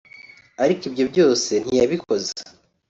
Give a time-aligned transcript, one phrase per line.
[0.63, 2.31] Ariko ibyo byose ntiyabikoze